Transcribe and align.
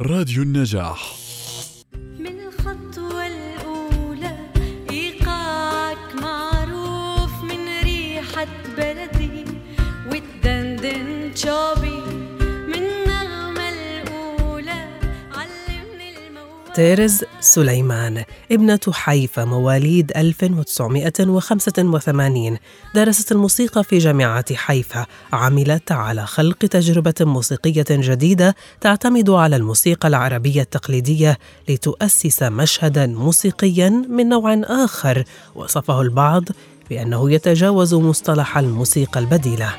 راديو 0.00 0.42
النجاح. 0.42 1.14
من 2.18 2.40
الخطوة 2.40 3.26
الأولى 3.26 4.36
إيقاعك 4.90 6.14
معروف 6.14 7.42
من 7.42 7.82
ريحة 7.82 8.46
بلدي. 8.76 9.44
والدندن 10.10 11.36
شوبي 11.36 11.73
تيرز 16.74 17.24
سليمان 17.40 18.24
ابنة 18.52 18.80
حيفا 18.92 19.44
مواليد 19.44 20.12
1985 20.16 22.58
درست 22.94 23.32
الموسيقى 23.32 23.84
في 23.84 23.98
جامعة 23.98 24.54
حيفا 24.54 25.06
عملت 25.32 25.92
على 25.92 26.26
خلق 26.26 26.58
تجربة 26.58 27.14
موسيقية 27.20 27.84
جديدة 27.90 28.54
تعتمد 28.80 29.30
على 29.30 29.56
الموسيقى 29.56 30.08
العربية 30.08 30.62
التقليدية 30.62 31.38
لتؤسس 31.68 32.42
مشهدا 32.42 33.06
موسيقيا 33.06 33.88
من 33.88 34.28
نوع 34.28 34.60
آخر 34.64 35.24
وصفه 35.54 36.00
البعض 36.00 36.44
بأنه 36.90 37.30
يتجاوز 37.30 37.94
مصطلح 37.94 38.58
الموسيقى 38.58 39.20
البديلة. 39.20 39.74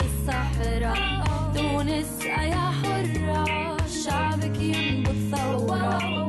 الصحراء 0.00 1.24
تونس 1.54 2.24
يا 2.24 2.70
حرة. 2.82 3.71
شعبك 4.04 4.60
ينبض 4.60 5.36
ثورة. 5.36 6.28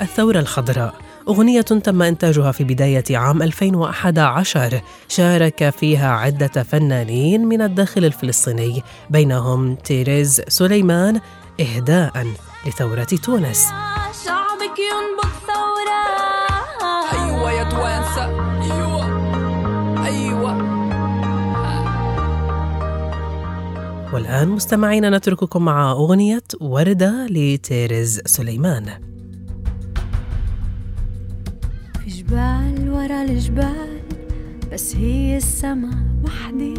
الثورة 0.00 0.38
الخضراء 0.38 0.94
أغنية 1.28 1.60
تم 1.60 2.02
إنتاجها 2.02 2.52
في 2.52 2.64
بداية 2.64 3.04
عام 3.10 3.42
2011 3.42 4.80
شارك 5.08 5.70
فيها 5.70 6.10
عدة 6.10 6.62
فنانين 6.62 7.46
من 7.46 7.62
الداخل 7.62 8.04
الفلسطيني 8.04 8.82
بينهم 9.10 9.74
تيريز 9.74 10.42
سليمان 10.48 11.20
إهداء 11.60 12.26
لثورة 12.66 13.04
تونس. 13.24 13.66
شعبك 14.24 14.78
ينبض 14.78 15.37
والآن 24.12 24.48
مستمعين 24.48 25.10
نترككم 25.10 25.64
مع 25.64 25.90
أغنية 25.92 26.42
وردة 26.60 27.26
لتيريز 27.26 28.20
سليمان. 28.26 28.84
في 32.00 32.10
جبال 32.10 32.90
ورا 32.90 33.22
الجبال 33.22 34.00
بس 34.72 34.96
هي 34.96 35.36
السما 35.36 36.22
وحدي. 36.24 36.74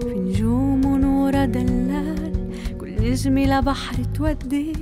في 0.00 0.14
نجوم 0.16 0.84
ونورة 0.84 1.44
دلال 1.44 2.32
كل 2.80 3.10
نجمة 3.10 3.58
لبحر 3.58 4.04
تودي. 4.04 4.72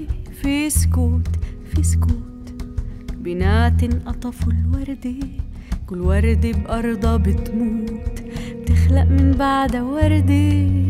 في 0.43 0.71
سكوت 0.71 1.29
في 1.75 1.83
سكوت 1.83 2.55
بنات 3.15 3.83
انقطفوا 3.83 4.53
الوردة 4.53 5.27
كل 5.87 6.01
وردة 6.01 6.51
بأرضها 6.51 7.17
بتموت 7.17 8.23
بتخلق 8.61 9.05
من 9.05 9.33
بعدها 9.39 9.83
وردة 9.83 10.82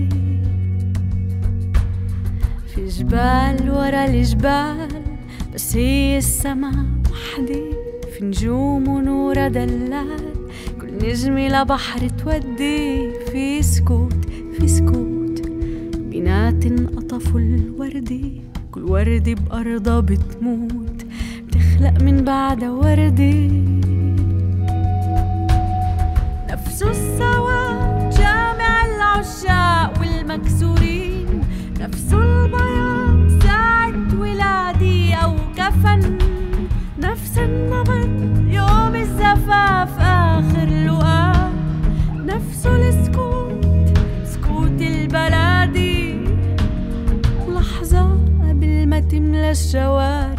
جبال 2.99 3.71
ورا 3.71 4.05
الجبال 4.05 4.89
بس 5.55 5.77
هي 5.77 6.19
السما 6.19 6.87
وحدي 7.13 7.63
في 8.13 8.25
نجوم 8.25 8.89
ونورة 8.89 9.49
دلال. 9.49 10.35
كل 10.81 11.09
نجمة 11.09 11.49
لبحر 11.49 12.09
تودي 12.09 13.13
في 13.33 13.63
سكوت 13.63 14.25
في 14.59 14.69
سكوت. 14.69 15.47
بنات 15.97 16.67
انقطفوا 16.67 17.41
الوردة 17.41 18.21
كل 18.71 18.83
وردة 18.83 19.35
بأرضها 19.35 20.01
بتموت. 20.01 21.07
بتخلق 21.47 22.03
من 22.03 22.25
بعدها 22.25 22.71
وردة 22.71 23.51
نفسه 26.51 26.91
السواد 26.91 28.11
جامع 28.11 28.87
العشاق 28.87 30.01
والمكسورين. 30.01 31.41
نفسه 31.81 32.32
shower. 49.55 50.32